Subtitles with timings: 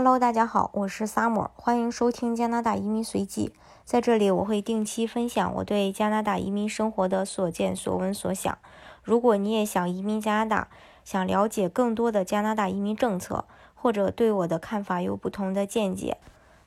[0.00, 3.52] Hello，大家好，我是 Summer，欢迎收听加拿大移民随记。
[3.84, 8.56] 在这里，我会定期分享我对加拿大移民生活的所见所闻所想。
[9.02, 10.68] 如果你也想移民加拿大，
[11.04, 16.18] 想了解更多的加拿大移民政策，或者对我的看法有不同的见解，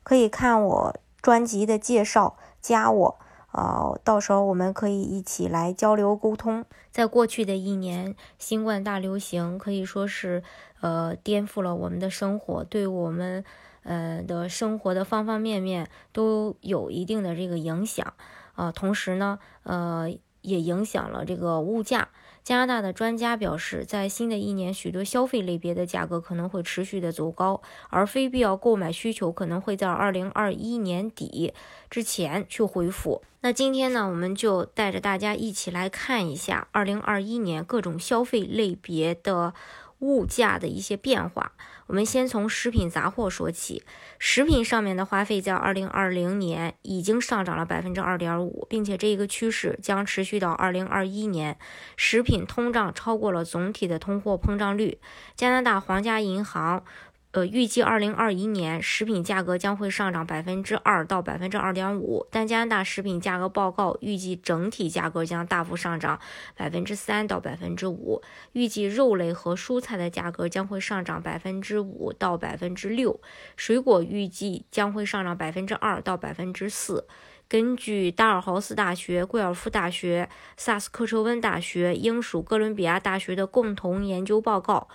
[0.04, 3.20] 可以看我专辑的介绍，加我。
[3.52, 6.66] 呃，到时候我们可以一起来交流沟通。
[6.90, 10.44] 在过去的一年，新冠大流行可以说是
[10.82, 13.44] 呃颠覆了我们的生活，对我们
[13.84, 18.14] 呃的生活的方方面面都有一定的这个影响
[18.54, 18.72] 啊。
[18.72, 22.10] 同时呢，呃，也影响了这个物价。
[22.44, 31.54] 加拿大的专家表示，在新的一年，许多消费类别的价格可能会持续的走高，而非必要购买需求可能会在二零二一年底
[31.90, 33.22] 之前去恢复。
[33.42, 39.54] 那今天呢，我们就带着大家一起来看一下二零二一年各种消费类别的。
[40.02, 41.52] 物价的一些变化，
[41.92, 43.84] 我们先从食品杂货说起。
[44.18, 51.58] 食品上面的花费在二零二零年已经上涨了百分之二点五，并且这一个趋势将持续到二零二一年。
[51.98, 55.00] 食品通胀超过了总体的通货膨胀率。
[55.36, 56.86] 加拿大皇家银行。
[57.32, 66.20] 呃，预计二零二一年食品价格将会上涨百分之二到百分之二点五，但加拿大食品价格报告预计整体价格将大幅上涨
[66.58, 68.22] 百分之三到百分之五。
[68.52, 73.22] 预计肉类和蔬菜的价格将会上涨百分之五到百分之六，
[73.56, 77.08] 水果预计将会上涨百分之二到百分之四。
[77.48, 84.88] 根据达尔豪斯大学、贵尔夫大学、萨斯克彻温大学、英属哥伦比亚大学的共同研究报告。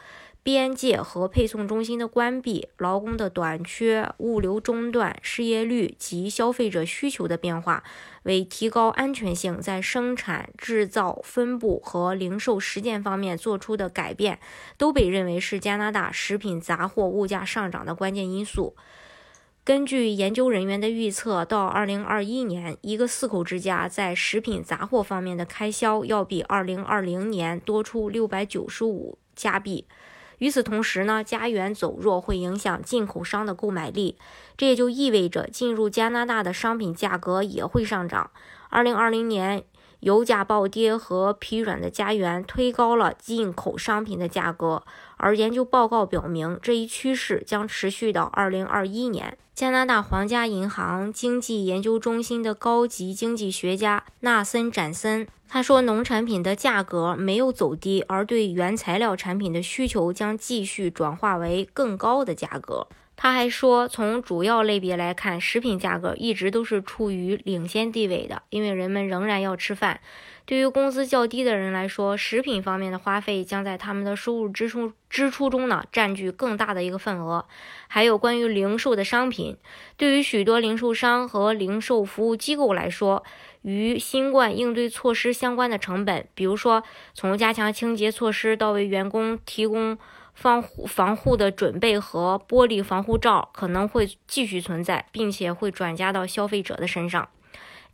[0.47, 7.83] 边界和配送中心的关闭、劳工的短缺、物流中断、失业率及消费者需求的变化，
[8.22, 14.39] 为提高安全性，在生产、制造、分布和零售实践方面做出的改变，
[14.78, 18.77] 都被认为是加拿大食品杂货物价上涨的关键因素。
[19.64, 29.86] 根据研究人员的预测，到2021年，一个四口之家在食品杂货方面的开销要比2020年多出695加币。
[30.39, 34.17] 与此同时呢，加元走弱会影响进口商的购买力，
[34.57, 38.30] 这也就意味着进入加拿大的商品价格也会上涨。
[38.69, 39.64] 二零二零年，
[40.01, 44.83] 油价暴跌和疲软的加元推高了进口商品的价格，
[45.17, 49.36] 而研究报告表明，这一趋势将持续到二零二一年。
[49.55, 62.86] 加拿大皇家银行经济研究中心的高级经济学家纳森·展森他说：“农产品的价格没有走低，而对原材料产品的需求将继续转化为更高的价格。”
[63.17, 70.01] 他还说：“从主要类别来看，食品价格一直都是处于领先地位的，因为人们仍然要吃饭。”
[70.45, 77.47] 对于工资较低的人来说，食品方面的花费将在他们的收入支出支出中呢占据更大的一个份额。
[77.89, 79.57] 还有关于零售的商品，
[79.97, 83.25] 对于许多零售商和零售服务机构来说，
[83.63, 89.98] 与新冠应对措施相关的成本，比如说从加强清洁措施到为员工提供
[90.36, 97.29] 防护防护的准备和玻璃防护罩，可能会继续存在，并且会转嫁到消费者的身上。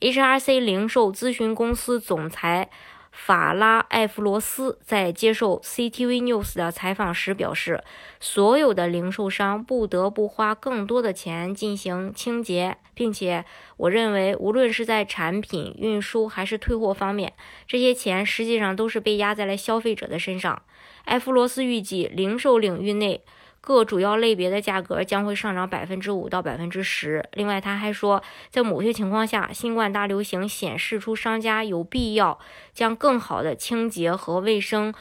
[0.00, 2.68] HRC 零售咨询公司总裁
[3.12, 7.84] 法拉艾弗罗斯在接受 CTV News 的采访时表示，
[8.18, 13.44] 所有的零售商不得不花更多的钱进行清洁，并且
[13.76, 17.34] 我认为，无论是在产品运输还是退货方面，
[17.68, 20.60] 这些钱实际上都是被压在了消费者的身上。
[21.04, 23.22] 艾弗罗斯预计，零售领域内。
[23.64, 27.24] 各主要类别的价格将会上涨百分之五到百分之十。
[27.34, 28.20] 另外，他还说，
[28.50, 32.40] 在某些情况下，新冠大流行显示出商家有必要
[32.74, 34.92] 将更好的清洁和卫生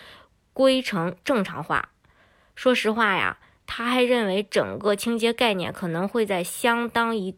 [0.54, 1.90] 规程正常化。
[2.54, 7.36] 说实话呀，他还认为整个清洁概念可能会在相当一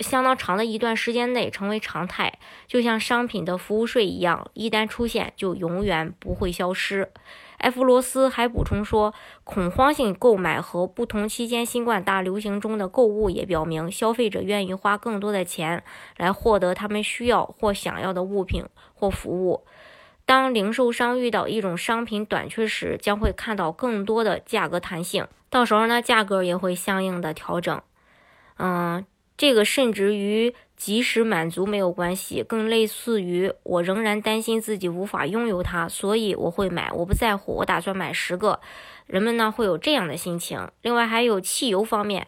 [0.00, 7.12] 相当长的一段时间内成为常态，就像商品的服务税一样，一旦出现就永远不会消失。
[7.62, 9.14] 埃弗罗斯还补充说，
[9.44, 15.82] 恐慌性购买和不同期间新冠大流行中的购物也表明，消费者愿意花更多的钱
[16.16, 18.64] 来获得他们需要或想要的物品
[18.94, 19.64] 或服务。
[20.24, 27.80] 当零售商遇到一种商品短缺时，将会看到更多的价格弹性，到时候呢，价格也会相应的调整。
[28.58, 29.04] 嗯。
[29.34, 36.90] 这个甚至于及时满足没有关系，更类似于我仍然担心自己无法拥有它，所以我会买。
[36.90, 38.58] 我不在乎，我打算买十个。
[39.06, 40.68] 人们呢会有这样的心情。
[40.80, 42.26] 另外还有汽油方面，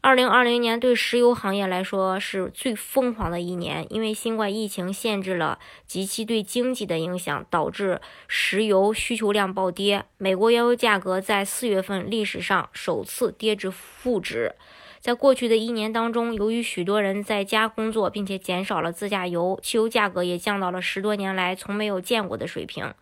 [0.00, 10.06] 二零二零年对石油行业来说是最疯狂的一年，因为新冠疫情限制了及其对经济的影响，导致石油需求量暴跌。
[10.16, 14.54] 美国原油价格在四月份历史上首次跌至负值。
[15.02, 22.94] 在过去的一年当中，由于许多人在家工作，并且减少了自驾游，汽油价格也降到了十多年来从没有见过的水平。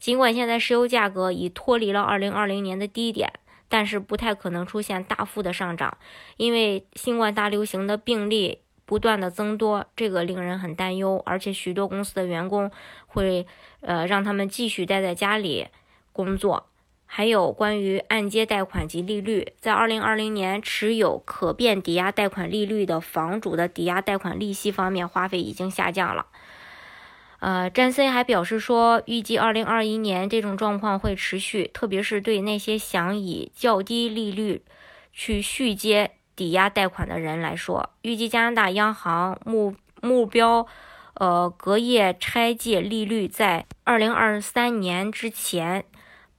[0.00, 3.30] 尽管现在石油价格已脱离了二零二零年的低点。
[3.68, 5.96] 但是不太可能出现大幅的上涨，
[6.36, 11.22] 因为新冠大流行的病例不断的增多，这个令人很担忧。
[11.24, 12.70] 而且许多公司的员工
[13.06, 13.46] 会，
[13.80, 15.68] 呃，让他们继续待在家里
[16.12, 16.66] 工作。
[17.14, 26.24] 还有关于按揭贷款及利率，在二零二零年持有可变抵押贷款利率的房主的抵押贷款利息方面花费已经下降了。
[27.40, 34.62] 呃，詹森还表示说，预计二零二一年这种状况会持续，特别是对那些想以较低利率
[35.12, 37.90] 去续接抵押贷款的人来说。
[38.00, 40.66] 预计加拿大央行目目标，
[41.16, 45.84] 呃，隔夜拆借利率在二零二三年之前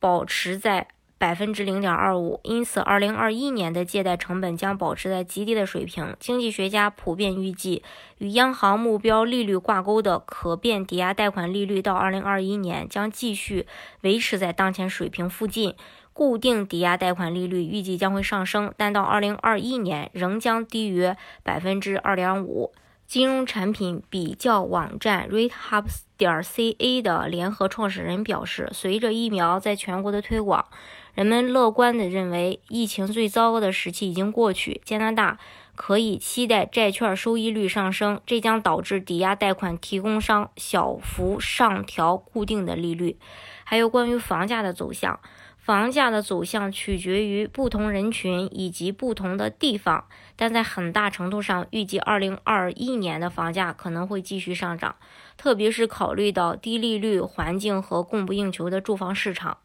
[0.04, 0.90] 保持在。
[1.20, 6.14] 百分之零点二五，因此，二零二一年的借贷成本将保持在极低的水平。
[6.20, 7.82] 经济学家普遍预计，
[8.18, 13.66] 与央行目标利率挂钩的可变抵押贷款利率到二零二一年将继续
[14.02, 15.74] 维持在当前水平附近。
[16.12, 22.74] 固定抵押贷款利率预计将会上升，但到二零二一年仍将低于百分之二点五。
[23.14, 25.86] 金融产品比较网站 RateHub
[26.18, 30.66] 点 ca 的联合创始人表示，随着疫苗在全国的推广，
[31.14, 34.82] 人们乐观地认为疫情最糟糕的时期已经过去。
[34.84, 35.38] 加拿大
[35.76, 43.20] 可以期待债券收益率上升，这将导致抵押贷款提供商小幅上调固定的利率。
[43.64, 45.20] 还有关于房价的走向。
[45.64, 54.98] 房价的走向取决于不同人群以及不同的地方，但在很大程度上，预计2021年的房价可能会继续上涨，
[55.38, 59.60] 特别是考虑到低利率环境和供不应求的住房市场。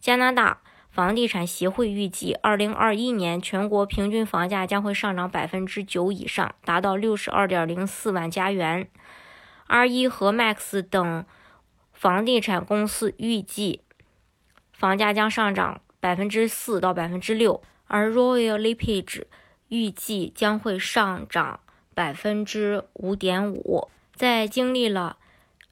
[0.00, 0.58] 加拿大
[0.90, 8.88] 房地产协会预计，2021年全国平均房价将会上涨百分之九以上，达到62.04万加元。
[9.68, 11.24] R1 和 Max 等
[11.92, 13.82] 房地产公司预计。
[14.84, 19.22] 房价将上涨百分之四到百分之六，而 Royal LePage
[19.68, 21.60] 预计将会上涨
[21.94, 23.88] 百分之五点五。
[24.14, 25.16] 在经历了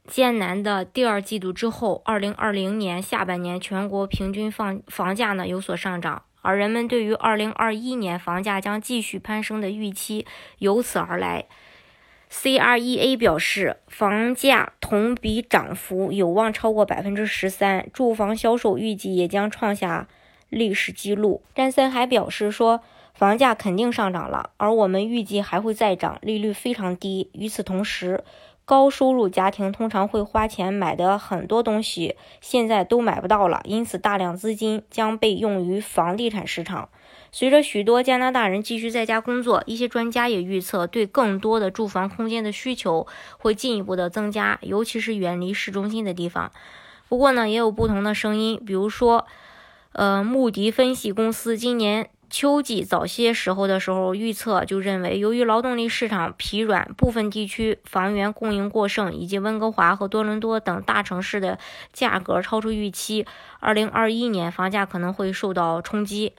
[0.07, 10.25] 艰难的第二季度之后，二零二零年下半年全国平均房房价呢有所上涨，而人们对于二零二一年房价将继续攀升的预期
[10.57, 11.45] 由此而来。
[12.33, 20.09] CREA 表示，房价同比涨幅有望超过百分之十三，住房销售预计也将创下
[20.49, 21.43] 历史记录。
[21.55, 22.81] 詹森还表示说，
[23.13, 27.29] 房价肯定上涨了，而我们预计还会再涨，利率非常低。
[27.35, 28.25] 与此同时，
[28.65, 36.89] 高收入家庭通常会花钱买的很多东西，现在都买不到了，因此大量资金将被用于房地产市场。
[37.35, 43.07] 随着许多加拿大人继续在家工作，一些专家也预测，对更多的住房空间的需求
[43.39, 46.53] 会进一步的增加，尤其是远离市中心的地方。
[47.09, 49.27] 不过呢，也有不同的声音，比如说，
[49.93, 61.59] 呃，穆迪分析公司今年秋季早些时候的时候预测就认为，由于劳动力市场疲软，部分地区房源供应过剩，以及温哥华和多伦多等大城市的
[61.95, 63.25] 价格超出预期，
[63.59, 66.35] 二零二一年房价可能会受到冲击。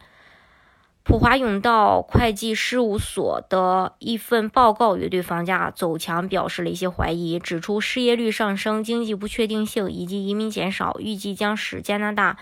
[1.04, 12.38] 普华永道会计事务所的一份报告也对房价走强表示了一些怀疑，指出失业率上升、经济不确定性以及移民减少，预计将使加拿大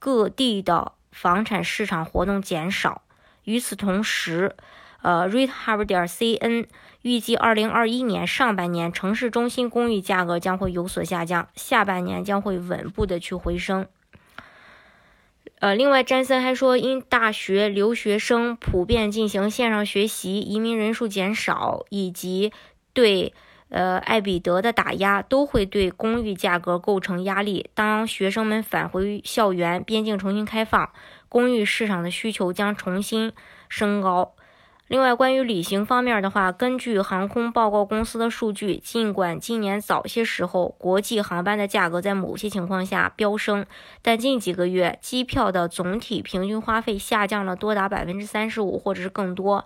[0.00, 3.02] 各地的房产市场活动减少。
[3.44, 4.56] 与此同时，
[5.00, 6.66] 呃，red hub 点 CN
[7.02, 13.86] 预计2021年上半年城市中心公寓价格将会有所下降，下半年将会稳步的去回升。
[15.62, 22.52] 呃，另外，詹森还说，因大学留学生普遍进行线上学习，移民人数减少，以及
[22.92, 23.32] 对
[23.68, 27.70] 呃艾比德的打压，都会对公寓价格构成压力。
[27.74, 30.90] 当学生们返回校园，边境重新开放，
[31.28, 33.32] 公寓市场的需求将重新
[33.68, 34.34] 升高。
[34.88, 43.64] 另外，关于旅行方面的话，根据航空报告公司的数据，尽管今年早些时候国际航班的价格在某些情况下飙升，
[44.02, 49.64] 但近几个月机票的总体平均花费下降了多达百分之三十五或者是更多。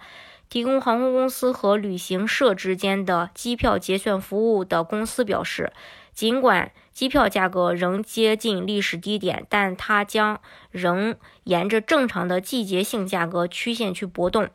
[0.49, 5.73] 提供航空公司和旅行社之间的机票结算服务的公司表示，
[6.13, 14.49] 尽管机票价格仍接近历史低点，但它将仍沿着正常的季节性价格曲线去波动。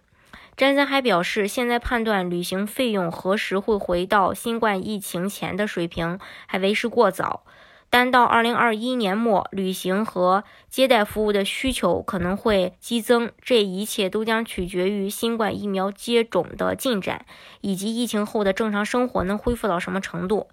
[0.61, 7.41] 詹森还表示，现在判断旅行费用何时会回到新冠疫情前的水平还为时过早。
[7.89, 17.25] 但到二零二一年末，旅行和接待服务的需求可能会激增，这一切都将取决于新冠疫苗接种的进展，
[17.61, 20.47] 以及疫情后的正常生活能恢复到什么程度。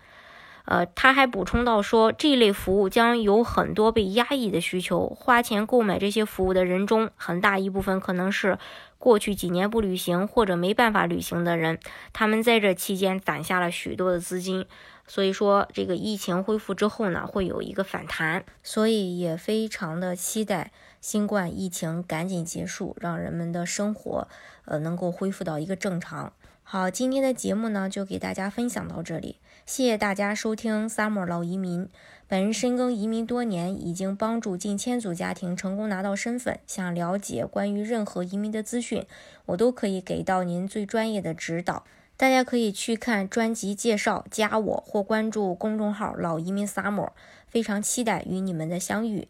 [0.64, 8.58] 呃，他还补充到说，这类服务将有很多被压抑的需求，花钱购买这些服务的人中，很大一部分可能是
[8.98, 11.78] 过去几年不旅行或者没办法旅行的人，
[12.12, 14.66] 他们在这期间攒下了许多的资金，
[15.06, 24.26] 所以说这个疫情恢复之后呢，会有一个反弹，所以也非常的期待新冠疫情赶紧结束，让人们的生活
[24.64, 26.32] 呃能够恢复到一个正常。
[26.64, 29.36] 好，今天的节目呢，就给大家分享到这里。
[29.68, 31.90] 谢谢大家收听 Summer 老移民。
[32.26, 36.58] 本人深耕移民多年，已经帮助近千组家庭成功拿到身份。
[36.66, 39.04] 想了解关于任何移民的资讯，
[39.44, 41.84] 我都可以给到您最专业的指导。
[42.16, 47.10] 大家可以去看专辑介绍，加我或关注公众号“老移民 Summer”。
[47.46, 49.28] 非常期待与你们的相遇。